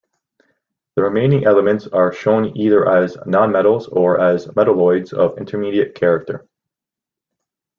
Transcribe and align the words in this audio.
The 0.95 1.03
remaining 1.03 1.45
elements 1.45 1.85
are 1.85 2.11
shown 2.11 2.57
either 2.57 2.89
as 2.89 3.17
nonmetals 3.17 3.87
or 3.95 4.19
as 4.19 4.47
metalloids 4.47 5.13
of 5.13 5.37
intermediate 5.37 5.93
character. 5.93 6.47